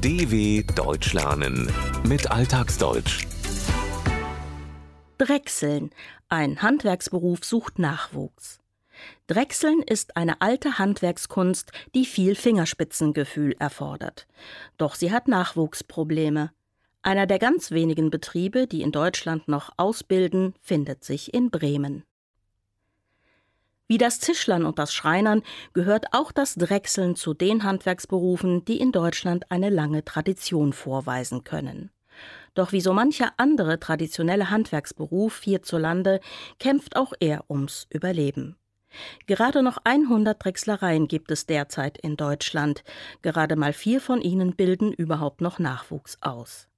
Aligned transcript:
DW 0.00 0.62
Deutsch 0.76 1.12
lernen 1.12 1.72
mit 2.06 2.30
Alltagsdeutsch. 2.30 3.26
Drechseln. 5.18 5.90
Ein 6.28 6.62
Handwerksberuf 6.62 7.44
sucht 7.44 7.80
Nachwuchs. 7.80 8.60
Drechseln 9.26 9.82
ist 9.82 10.16
eine 10.16 10.40
alte 10.40 10.78
Handwerkskunst, 10.78 11.72
die 11.96 12.04
viel 12.04 12.36
Fingerspitzengefühl 12.36 13.56
erfordert. 13.58 14.28
Doch 14.76 14.94
sie 14.94 15.10
hat 15.10 15.26
Nachwuchsprobleme. 15.26 16.52
Einer 17.02 17.26
der 17.26 17.40
ganz 17.40 17.72
wenigen 17.72 18.10
Betriebe, 18.10 18.68
die 18.68 18.82
in 18.82 18.92
Deutschland 18.92 19.48
noch 19.48 19.72
ausbilden, 19.78 20.54
findet 20.60 21.02
sich 21.02 21.34
in 21.34 21.50
Bremen. 21.50 22.04
Wie 23.88 23.96
das 23.96 24.18
Tischlern 24.18 24.66
und 24.66 24.78
das 24.78 24.92
Schreinern 24.92 25.42
gehört 25.72 26.12
auch 26.12 26.30
das 26.30 26.56
Drechseln 26.56 27.16
zu 27.16 27.32
den 27.32 27.64
Handwerksberufen, 27.64 28.62
die 28.66 28.78
in 28.78 28.92
Deutschland 28.92 29.50
eine 29.50 29.70
lange 29.70 30.04
Tradition 30.04 30.74
vorweisen 30.74 31.42
können. 31.42 31.90
Doch 32.52 32.72
wie 32.72 32.82
so 32.82 32.92
mancher 32.92 33.32
andere 33.38 33.80
traditionelle 33.80 34.50
Handwerksberuf 34.50 35.40
hierzulande 35.42 36.20
kämpft 36.58 36.96
auch 36.96 37.14
er 37.18 37.44
ums 37.48 37.86
Überleben. 37.88 38.56
Gerade 39.26 39.62
noch 39.62 39.78
100 39.84 40.42
Drechslereien 40.42 41.08
gibt 41.08 41.30
es 41.30 41.46
derzeit 41.46 41.96
in 41.96 42.16
Deutschland. 42.16 42.84
Gerade 43.22 43.56
mal 43.56 43.72
vier 43.72 44.02
von 44.02 44.20
ihnen 44.20 44.54
bilden 44.54 44.92
überhaupt 44.92 45.40
noch 45.40 45.58
Nachwuchs 45.58 46.18
aus. 46.20 46.68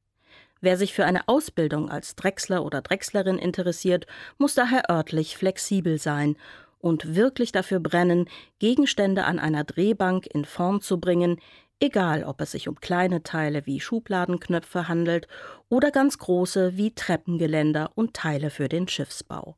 Wer 0.60 0.76
sich 0.76 0.92
für 0.92 1.06
eine 1.06 1.26
Ausbildung 1.26 1.90
als 1.90 2.14
Drechsler 2.14 2.64
oder 2.64 2.82
Drechslerin 2.82 3.38
interessiert, 3.38 4.06
muss 4.38 4.54
daher 4.54 4.90
örtlich 4.90 5.36
flexibel 5.36 5.98
sein 5.98 6.36
und 6.80 7.14
wirklich 7.14 7.52
dafür 7.52 7.80
brennen, 7.80 8.28
Gegenstände 8.58 9.24
an 9.24 9.38
einer 9.38 9.64
Drehbank 9.64 10.26
in 10.26 10.44
Form 10.44 10.80
zu 10.80 10.98
bringen, 10.98 11.40
egal 11.78 12.24
ob 12.24 12.40
es 12.40 12.52
sich 12.52 12.68
um 12.68 12.80
kleine 12.80 13.22
Teile 13.22 13.66
wie 13.66 13.80
Schubladenknöpfe 13.80 14.88
handelt 14.88 15.28
oder 15.68 15.90
ganz 15.90 16.18
große 16.18 16.76
wie 16.76 16.94
Treppengeländer 16.94 17.92
und 17.94 18.14
Teile 18.14 18.50
für 18.50 18.68
den 18.68 18.88
Schiffsbau. 18.88 19.56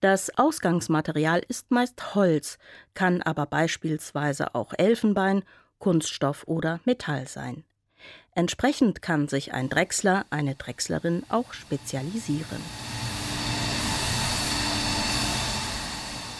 Das 0.00 0.38
Ausgangsmaterial 0.38 1.42
ist 1.48 1.70
meist 1.70 2.14
Holz, 2.14 2.58
kann 2.94 3.20
aber 3.20 3.46
beispielsweise 3.46 4.54
auch 4.54 4.72
Elfenbein, 4.76 5.42
Kunststoff 5.78 6.44
oder 6.46 6.80
Metall 6.84 7.26
sein. 7.26 7.64
Entsprechend 8.32 9.02
kann 9.02 9.26
sich 9.26 9.52
ein 9.52 9.68
Drechsler, 9.68 10.24
eine 10.30 10.54
Drechslerin 10.54 11.24
auch 11.28 11.52
spezialisieren. 11.52 12.62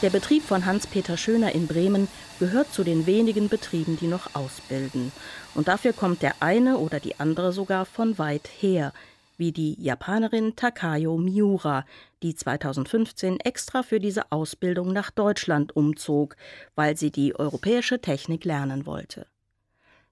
Der 0.01 0.11
Betrieb 0.11 0.45
von 0.45 0.65
Hans-Peter 0.65 1.17
Schöner 1.17 1.57
in 1.57 1.67
Bremen 1.67 2.07
gehört 2.39 2.73
zu 2.73 2.85
den 2.85 3.07
wenigen 3.07 3.49
Betrieben, 3.49 3.97
die 3.97 4.07
noch 4.07 4.37
ausbilden. 4.37 5.11
Und 5.57 5.67
dafür 5.67 5.93
kommt 5.93 6.23
der 6.23 6.37
eine 6.39 6.79
oder 6.79 7.01
die 7.01 7.19
andere 7.19 7.53
sogar 7.53 7.85
von 7.85 8.17
weit 8.17 8.49
her, 8.61 8.93
wie 9.39 9.51
die 9.51 9.75
Japanerin 9.83 10.55
Takayo 10.55 11.19
Miura, 11.19 11.85
die 12.23 12.37
2015 12.37 13.41
extra 13.41 13.83
für 13.83 13.99
diese 13.99 14.31
Ausbildung 14.31 14.93
nach 14.93 15.11
Deutschland 15.11 15.75
umzog, 15.75 16.37
weil 16.77 16.97
sie 16.97 17.11
die 17.11 17.35
europäische 17.35 18.01
Technik 18.01 18.45
lernen 18.45 18.87
wollte. 18.87 19.27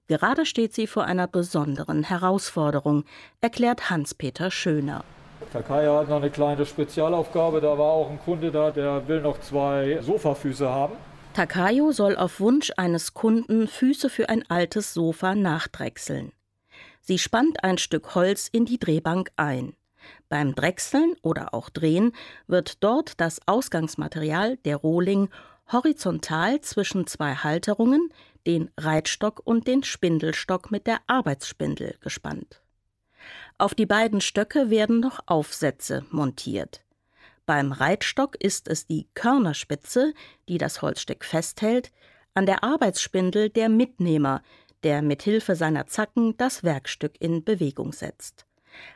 Gerade 0.09 0.45
steht 0.45 0.73
sie 0.73 0.87
vor 0.87 1.05
einer 1.05 1.27
besonderen 1.27 2.03
Herausforderung, 2.03 3.05
erklärt 3.39 3.89
Hans-Peter 3.89 4.51
Schöner. 4.51 5.05
Takaya 5.51 5.99
hat 5.99 6.09
noch 6.09 6.17
eine 6.17 6.29
kleine 6.29 6.65
Spezialaufgabe. 6.65 7.61
Da 7.61 7.77
war 7.77 7.91
auch 7.91 8.09
ein 8.09 8.19
Kunde 8.19 8.51
da, 8.51 8.71
der 8.71 9.07
will 9.07 9.21
noch 9.21 9.39
zwei 9.39 9.99
Sofafüße 10.01 10.69
haben. 10.69 10.95
Takayo 11.33 11.91
soll 11.91 12.15
auf 12.15 12.39
Wunsch 12.39 12.71
eines 12.77 13.13
Kunden 13.13 13.67
Füße 13.67 14.09
für 14.09 14.29
ein 14.29 14.43
altes 14.49 14.93
Sofa 14.93 15.35
nachdrechseln. 15.35 16.31
Sie 17.01 17.19
spannt 17.19 17.63
ein 17.63 17.77
Stück 17.77 18.15
Holz 18.15 18.49
in 18.51 18.65
die 18.65 18.79
Drehbank 18.79 19.29
ein. 19.35 19.73
Beim 20.29 20.55
Drechseln 20.55 21.15
oder 21.21 21.53
auch 21.53 21.69
Drehen 21.69 22.13
wird 22.47 22.83
dort 22.83 23.21
das 23.21 23.39
Ausgangsmaterial, 23.45 24.57
der 24.57 24.77
Rohling, 24.77 25.29
horizontal 25.71 26.61
zwischen 26.61 27.07
zwei 27.07 27.35
Halterungen, 27.35 28.09
den 28.45 28.71
Reitstock 28.77 29.41
und 29.43 29.67
den 29.67 29.83
Spindelstock 29.83 30.71
mit 30.71 30.87
der 30.87 30.99
Arbeitsspindel 31.07 31.95
gespannt. 32.01 32.61
Auf 33.57 33.73
die 33.73 33.85
beiden 33.85 34.21
Stöcke 34.21 34.69
werden 34.69 34.99
noch 34.99 35.19
Aufsätze 35.25 36.05
montiert. 36.11 36.83
Beim 37.45 37.71
Reitstock 37.71 38.35
ist 38.35 38.67
es 38.67 38.87
die 38.87 39.07
Körnerspitze, 39.13 40.13
die 40.49 40.57
das 40.57 40.81
Holzstück 40.81 41.23
festhält, 41.23 41.91
an 42.33 42.45
der 42.45 42.63
Arbeitsspindel 42.63 43.49
der 43.49 43.69
Mitnehmer, 43.69 44.41
der 44.83 45.01
mit 45.01 45.23
Hilfe 45.23 45.55
seiner 45.55 45.87
Zacken 45.87 46.35
das 46.37 46.63
Werkstück 46.63 47.13
in 47.19 47.43
Bewegung 47.43 47.93
setzt. 47.93 48.45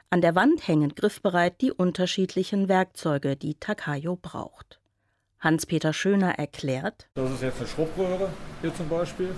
An 0.09 0.21
der 0.21 0.35
Wand 0.35 0.67
hängen 0.67 0.93
griffbereit 0.93 1.61
die 1.61 1.71
unterschiedlichen 1.71 2.67
Werkzeuge, 2.67 3.35
die 3.35 3.55
Takayo 3.55 4.15
braucht. 4.15 4.79
Hans-Peter 5.39 5.91
Schöner 5.91 6.37
erklärt: 6.37 7.09
Das 7.15 7.31
ist 7.31 7.41
jetzt 7.41 7.59
eine 7.59 7.67
Schrubbröhre 7.67 8.29
hier 8.61 8.75
zum 8.75 8.89
Beispiel. 8.89 9.33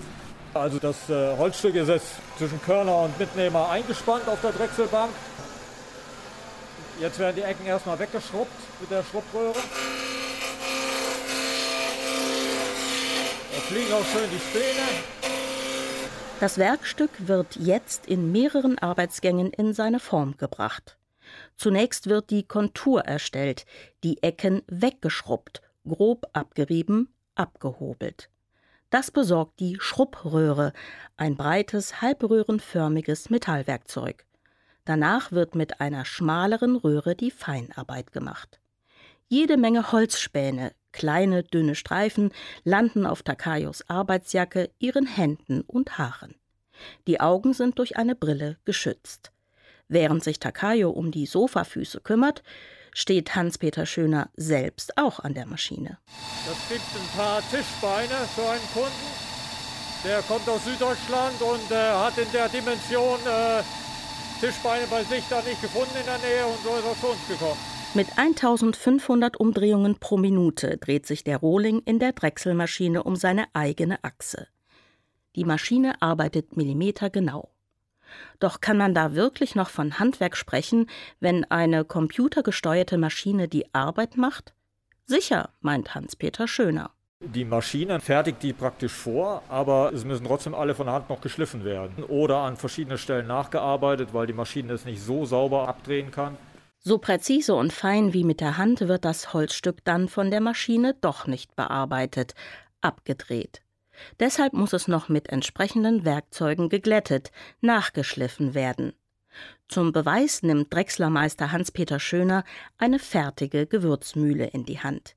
Also 0.54 0.78
das 0.78 1.10
äh, 1.10 1.36
Holzstück 1.36 1.74
ist 1.74 1.88
jetzt 1.88 2.12
zwischen 2.38 2.62
Körner 2.62 2.96
und 3.02 3.18
Mitnehmer 3.18 3.68
eingespannt 3.70 4.28
auf 4.28 4.40
der 4.40 4.52
Drechselbank. 4.52 5.10
Jetzt 7.00 7.18
werden 7.18 7.34
die 7.34 7.42
Ecken 7.42 7.66
erstmal 7.66 7.98
weggeschrubbt 7.98 8.52
mit 8.80 8.88
der 8.88 9.02
Schrubbröhre. 9.02 9.54
Da 13.52 13.60
fliegen 13.62 13.92
auch 13.92 14.04
schön 14.04 14.30
die 14.30 14.38
Späne. 14.38 14.86
Das 16.38 16.56
Werkstück 16.56 17.10
wird 17.18 17.56
jetzt 17.56 18.06
in 18.06 18.30
mehreren 18.30 18.78
Arbeitsgängen 18.78 19.50
in 19.50 19.74
seine 19.74 19.98
Form 19.98 20.36
gebracht. 20.36 20.98
Zunächst 21.56 22.08
wird 22.08 22.30
die 22.30 22.44
Kontur 22.44 23.00
erstellt, 23.02 23.66
die 24.04 24.22
Ecken 24.22 24.62
weggeschrubbt, 24.68 25.62
grob 25.84 26.26
abgerieben, 26.32 27.12
abgehobelt. 27.34 28.30
Das 28.94 29.10
besorgt 29.10 29.58
die 29.58 29.76
Schrubbröhre, 29.80 30.72
ein 31.16 31.36
breites, 31.36 32.00
halbröhrenförmiges 32.00 33.28
Metallwerkzeug. 33.28 34.24
Danach 34.84 35.32
wird 35.32 35.56
mit 35.56 35.80
einer 35.80 36.04
schmaleren 36.04 36.76
Röhre 36.76 37.16
die 37.16 37.32
Feinarbeit 37.32 38.12
gemacht. 38.12 38.60
Jede 39.26 39.56
Menge 39.56 39.90
Holzspäne, 39.90 40.74
kleine, 40.92 41.42
dünne 41.42 41.74
Streifen, 41.74 42.30
landen 42.62 43.04
auf 43.04 43.24
Takayos 43.24 43.82
Arbeitsjacke, 43.90 44.70
ihren 44.78 45.08
Händen 45.08 45.62
und 45.62 45.98
Haaren. 45.98 46.36
Die 47.08 47.20
Augen 47.20 47.52
sind 47.52 47.80
durch 47.80 47.96
eine 47.96 48.14
Brille 48.14 48.58
geschützt. 48.64 49.32
Während 49.88 50.22
sich 50.22 50.38
Takayo 50.38 50.90
um 50.90 51.10
die 51.10 51.26
Sofafüße 51.26 52.00
kümmert, 52.00 52.44
steht 52.94 53.34
Hans-Peter 53.34 53.84
Schöner 53.84 54.30
selbst 54.34 54.96
auch 54.96 55.20
an 55.20 55.34
der 55.34 55.44
Maschine. 55.44 55.98
Das 56.46 56.56
gibt 56.68 56.80
ein 56.94 57.18
paar 57.18 57.42
Tischbeine 57.50 58.14
für 58.34 58.48
einen 58.48 58.68
Kunden. 58.72 59.24
Der 60.04 60.22
kommt 60.22 60.48
aus 60.48 60.64
Süddeutschland 60.64 61.40
und 61.42 61.70
äh, 61.70 61.74
hat 61.74 62.16
in 62.16 62.30
der 62.32 62.48
Dimension 62.48 63.18
äh, 63.26 63.62
Tischbeine 64.40 64.86
bei 64.86 65.02
sich 65.04 65.24
da 65.28 65.42
nicht 65.42 65.60
gefunden 65.60 65.94
in 65.98 66.06
der 66.06 66.18
Nähe 66.18 66.46
und 66.46 66.62
so 66.62 66.76
ist 66.76 66.84
er 66.84 67.00
zu 67.00 67.06
uns 67.08 67.28
gekommen. 67.28 67.60
Mit 67.94 68.18
1500 68.18 69.38
Umdrehungen 69.38 69.98
pro 70.00 70.16
Minute 70.16 70.78
dreht 70.78 71.06
sich 71.06 71.22
der 71.22 71.38
Rohling 71.38 71.80
in 71.84 71.98
der 72.00 72.12
Drechselmaschine 72.12 73.04
um 73.04 73.14
seine 73.14 73.46
eigene 73.54 74.02
Achse. 74.02 74.48
Die 75.36 75.44
Maschine 75.44 76.02
arbeitet 76.02 76.56
millimetergenau. 76.56 77.53
Doch 78.40 78.60
kann 78.60 78.76
man 78.76 78.94
da 78.94 79.14
wirklich 79.14 79.54
noch 79.54 79.70
von 79.70 79.98
Handwerk 79.98 80.36
sprechen, 80.36 80.88
wenn 81.20 81.44
eine 81.44 81.84
computergesteuerte 81.84 82.98
Maschine 82.98 83.48
die 83.48 83.72
Arbeit 83.74 84.16
macht? 84.16 84.54
Sicher, 85.06 85.50
meint 85.60 85.94
Hans-Peter 85.94 86.48
Schöner. 86.48 86.90
Die 87.20 87.44
Maschine 87.44 88.00
fertigt 88.00 88.42
die 88.42 88.52
praktisch 88.52 88.92
vor, 88.92 89.42
aber 89.48 89.92
es 89.94 90.04
müssen 90.04 90.26
trotzdem 90.26 90.54
alle 90.54 90.74
von 90.74 90.86
der 90.86 90.94
Hand 90.94 91.08
noch 91.08 91.20
geschliffen 91.20 91.64
werden 91.64 92.04
oder 92.04 92.38
an 92.38 92.56
verschiedenen 92.56 92.98
Stellen 92.98 93.26
nachgearbeitet, 93.26 94.10
weil 94.12 94.26
die 94.26 94.32
Maschine 94.34 94.72
es 94.74 94.84
nicht 94.84 95.00
so 95.00 95.24
sauber 95.24 95.66
abdrehen 95.66 96.10
kann. 96.10 96.36
So 96.80 96.98
präzise 96.98 97.54
und 97.54 97.72
fein 97.72 98.12
wie 98.12 98.24
mit 98.24 98.40
der 98.40 98.58
Hand 98.58 98.82
wird 98.82 99.06
das 99.06 99.32
Holzstück 99.32 99.82
dann 99.84 100.08
von 100.08 100.30
der 100.30 100.42
Maschine 100.42 100.94
doch 101.00 101.26
nicht 101.26 101.56
bearbeitet, 101.56 102.34
abgedreht. 102.82 103.62
Deshalb 104.20 104.52
muss 104.52 104.72
es 104.72 104.88
noch 104.88 105.08
mit 105.08 105.28
entsprechenden 105.28 106.04
Werkzeugen 106.04 106.68
geglättet, 106.68 107.30
nachgeschliffen 107.60 108.54
werden. 108.54 108.92
Zum 109.68 109.92
Beweis 109.92 110.42
nimmt 110.42 110.72
Drechslermeister 110.72 111.52
Hans-Peter 111.52 111.98
Schöner 111.98 112.44
eine 112.78 112.98
fertige 112.98 113.66
Gewürzmühle 113.66 114.46
in 114.46 114.64
die 114.64 114.80
Hand. 114.80 115.16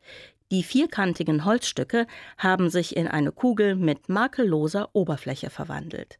Die 0.49 0.63
vierkantigen 0.63 1.43
Holzstücke 1.43 2.07
haben 2.37 2.69
sich 2.69 2.95
in 2.95 3.07
eine 3.07 3.31
Kugel 3.31 3.75
mit 3.75 4.07
makelloser 4.07 4.89
Oberfläche 4.93 5.49
verwandelt. 5.49 6.19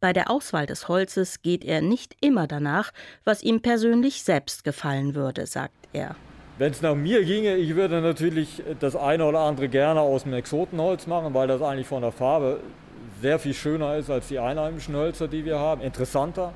Bei 0.00 0.12
der 0.12 0.30
Auswahl 0.30 0.64
des 0.64 0.88
Holzes 0.88 1.42
geht 1.42 1.64
er 1.64 1.82
nicht 1.82 2.16
immer 2.20 2.46
danach, 2.46 2.92
was 3.24 3.42
ihm 3.42 3.60
persönlich 3.60 4.22
selbst 4.22 4.64
gefallen 4.64 5.14
würde, 5.14 5.46
sagt 5.46 5.88
er. 5.92 6.16
Wenn 6.58 6.72
es 6.72 6.82
nach 6.82 6.96
mir 6.96 7.24
ginge, 7.24 7.54
ich 7.54 7.76
würde 7.76 8.00
natürlich 8.00 8.64
das 8.80 8.96
eine 8.96 9.24
oder 9.24 9.38
andere 9.38 9.68
gerne 9.68 10.00
aus 10.00 10.24
dem 10.24 10.34
Exotenholz 10.34 11.06
machen, 11.06 11.32
weil 11.32 11.46
das 11.46 11.62
eigentlich 11.62 11.86
von 11.86 12.02
der 12.02 12.10
Farbe 12.10 12.58
sehr 13.22 13.38
viel 13.38 13.54
schöner 13.54 13.96
ist 13.96 14.10
als 14.10 14.26
die 14.26 14.40
einheimischen 14.40 14.96
Hölzer, 14.96 15.28
die 15.28 15.44
wir 15.44 15.60
haben, 15.60 15.80
interessanter. 15.82 16.52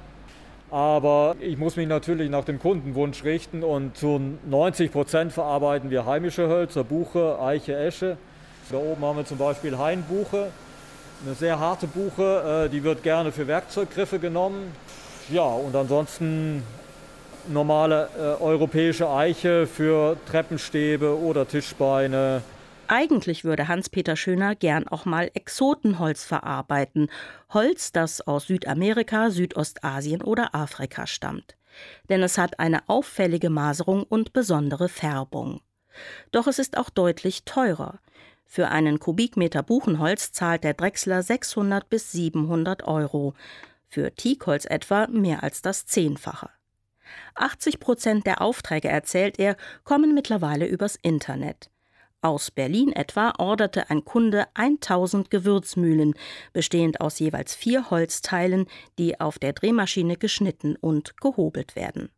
Aber 0.72 1.36
ich 1.38 1.56
muss 1.56 1.76
mich 1.76 1.86
natürlich 1.86 2.30
nach 2.30 2.44
dem 2.44 2.58
Kundenwunsch 2.58 3.22
richten 3.22 3.62
und 3.62 3.96
zu 3.96 4.20
90 4.44 4.90
Prozent 4.90 5.32
verarbeiten 5.32 5.90
wir 5.90 6.04
heimische 6.04 6.48
Hölzer, 6.48 6.82
Buche, 6.82 7.38
Eiche, 7.40 7.76
Esche. 7.76 8.16
Da 8.72 8.78
oben 8.78 9.04
haben 9.04 9.18
wir 9.18 9.24
zum 9.24 9.38
Beispiel 9.38 9.78
Hainbuche, 9.78 10.48
eine 11.24 11.34
sehr 11.36 11.60
harte 11.60 11.86
Buche, 11.86 12.64
äh, 12.66 12.68
die 12.70 12.82
wird 12.82 13.04
gerne 13.04 13.30
für 13.30 13.46
Werkzeuggriffe 13.46 14.18
genommen. 14.18 14.72
Ja, 15.28 15.44
und 15.44 15.76
ansonsten 15.76 16.64
normale 17.48 18.08
äh, 18.16 18.42
europäische 18.42 19.08
Eiche 19.10 19.66
für 19.66 20.16
Treppenstäbe 20.26 21.18
oder 21.18 21.46
Tischbeine. 21.46 22.42
Eigentlich 22.88 23.44
würde 23.44 23.68
Hans-Peter 23.68 24.16
Schöner 24.16 24.54
gern 24.54 24.86
auch 24.88 25.04
mal 25.04 25.30
Exotenholz 25.34 26.24
verarbeiten. 26.24 27.08
Holz, 27.50 27.92
das 27.92 28.20
aus 28.20 28.48
Südamerika, 28.48 29.30
Südostasien 29.30 30.22
oder 30.22 30.54
Afrika 30.54 31.06
stammt. 31.06 31.56
Denn 32.08 32.22
es 32.22 32.36
hat 32.36 32.58
eine 32.58 32.88
auffällige 32.88 33.48
Maserung 33.48 34.02
und 34.02 34.32
besondere 34.32 34.88
Färbung. 34.88 35.60
Doch 36.32 36.46
es 36.46 36.58
ist 36.58 36.76
auch 36.76 36.90
deutlich 36.90 37.44
teurer. 37.44 37.98
Für 38.44 38.68
einen 38.68 38.98
Kubikmeter 38.98 39.62
Buchenholz 39.62 40.32
zahlt 40.32 40.62
der 40.64 40.74
Drechsler 40.74 41.22
600 41.22 41.88
bis 41.88 42.12
700 42.12 42.82
Euro. 42.82 43.32
Für 43.88 44.14
Teakholz 44.14 44.66
etwa 44.66 45.06
mehr 45.06 45.42
als 45.42 45.62
das 45.62 45.86
Zehnfache. 45.86 46.50
80 47.34 47.80
Prozent 47.80 48.26
der 48.26 48.40
Aufträge, 48.40 48.88
erzählt 48.88 49.38
er, 49.38 49.56
kommen 49.84 50.14
mittlerweile 50.14 50.66
übers 50.66 50.96
Internet. 50.96 51.70
Aus 52.24 52.52
Berlin 52.52 52.92
etwa 52.92 53.32
orderte 53.38 53.90
ein 53.90 54.04
Kunde 54.04 54.46
1000 54.54 55.28
Gewürzmühlen, 55.28 56.14
bestehend 56.52 57.00
aus 57.00 57.18
jeweils 57.18 57.54
vier 57.54 57.90
Holzteilen, 57.90 58.66
die 58.96 59.18
auf 59.18 59.40
der 59.40 59.52
Drehmaschine 59.54 60.16
geschnitten 60.16 60.76
und 60.76 61.16
gehobelt 61.20 61.74
werden. 61.74 62.10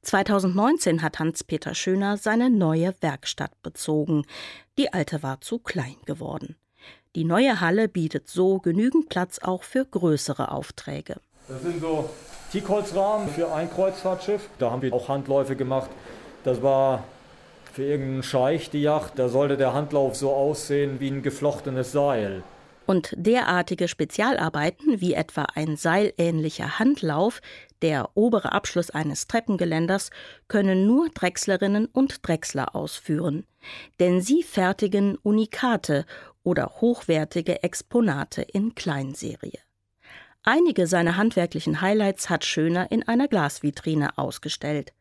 2019 0.00 1.02
hat 1.02 1.18
Hans-Peter 1.18 1.74
Schöner 1.74 2.16
seine 2.16 2.48
neue 2.48 2.94
Werkstatt 3.00 3.62
bezogen. 3.62 4.24
Die 4.78 4.92
alte 4.92 5.22
war 5.22 5.42
zu 5.42 5.58
klein 5.58 5.96
geworden. 6.06 6.56
Die 7.14 7.24
neue 7.24 7.60
Halle 7.60 7.88
bietet 7.88 8.28
so 8.28 8.58
genügend 8.58 9.08
Platz 9.08 9.38
auch 9.40 9.62
für 9.62 9.84
größere 9.84 10.50
Aufträge. 10.50 11.16
Das 11.48 11.62
sind 11.62 11.80
so 11.80 12.08
Teakholzrahmen 12.54 13.28
für 13.30 13.52
ein 13.52 13.68
Kreuzfahrtschiff. 13.68 14.48
Da 14.60 14.70
haben 14.70 14.80
wir 14.80 14.94
auch 14.94 15.08
Handläufe 15.08 15.56
gemacht. 15.56 15.90
Das 16.44 16.62
war 16.62 17.02
für 17.72 17.82
irgendeinen 17.82 18.22
Scheich 18.22 18.70
die 18.70 18.82
Yacht. 18.82 19.18
Da 19.18 19.28
sollte 19.28 19.56
der 19.56 19.74
Handlauf 19.74 20.14
so 20.14 20.30
aussehen 20.32 21.00
wie 21.00 21.10
ein 21.10 21.22
geflochtenes 21.22 21.90
Seil. 21.90 22.44
Und 22.86 23.12
derartige 23.16 23.88
Spezialarbeiten 23.88 25.00
wie 25.00 25.14
etwa 25.14 25.46
ein 25.56 25.76
seilähnlicher 25.76 26.78
Handlauf, 26.78 27.40
der 27.82 28.10
obere 28.14 28.52
Abschluss 28.52 28.90
eines 28.90 29.26
Treppengeländers, 29.26 30.10
können 30.46 30.86
nur 30.86 31.08
Drechslerinnen 31.08 31.86
und 31.86 32.24
Drechsler 32.24 32.76
ausführen. 32.76 33.46
Denn 33.98 34.20
sie 34.20 34.44
fertigen 34.44 35.16
Unikate 35.16 36.04
oder 36.44 36.74
hochwertige 36.80 37.64
Exponate 37.64 38.42
in 38.42 38.76
Kleinserie. 38.76 39.58
Einige 40.46 40.86
seiner 40.86 41.16
handwerklichen 41.16 41.80
Highlights 41.80 42.28
hat 42.28 42.44
Schöner 42.44 42.92
in 42.92 43.02
einer 43.08 43.28
Glasvitrine 43.28 44.18
ausgestellt. 44.18 44.92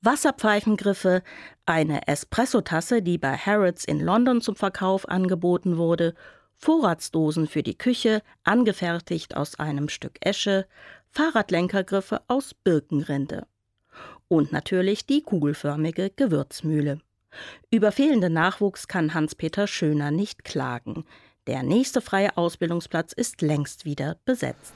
Wasserpfeifengriffe, 0.00 1.24
eine 1.66 2.06
Espressotasse, 2.06 3.02
die 3.02 3.18
bei 3.18 3.36
Harrods 3.36 3.84
in 3.84 3.98
London 3.98 4.40
zum 4.40 4.54
Verkauf 4.54 5.08
angeboten 5.08 5.76
wurde, 5.76 6.14
Vorratsdosen 6.54 7.48
für 7.48 7.64
die 7.64 7.76
Küche, 7.76 8.22
angefertigt 8.44 9.36
aus 9.36 9.58
einem 9.58 9.88
Stück 9.88 10.18
Esche, 10.20 10.66
Fahrradlenkergriffe 11.10 12.22
aus 12.28 12.54
Birkenrinde. 12.54 13.48
Und 14.28 14.52
natürlich 14.52 15.04
die 15.04 15.22
kugelförmige 15.22 16.10
Gewürzmühle. 16.10 17.00
Über 17.72 17.90
fehlenden 17.90 18.34
Nachwuchs 18.34 18.86
kann 18.86 19.14
Hans-Peter 19.14 19.66
Schöner 19.66 20.12
nicht 20.12 20.44
klagen. 20.44 21.04
Der 21.50 21.64
nächste 21.64 22.00
freie 22.00 22.36
Ausbildungsplatz 22.36 23.12
ist 23.12 23.42
längst 23.42 23.84
wieder 23.84 24.18
besetzt. 24.24 24.72